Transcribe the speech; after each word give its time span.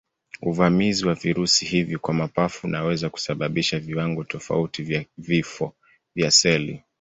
Uvamizi 0.41 1.05
wa 1.07 1.13
virusi 1.13 1.65
hivi 1.65 1.97
kwa 1.97 2.13
mapafu 2.13 2.67
unaweza 2.67 3.09
kusababisha 3.09 3.79
viwango 3.79 4.23
tofauti 4.23 4.83
vya 4.83 5.05
vifo 5.17 5.75
vya 6.15 6.31
seli. 6.31 6.83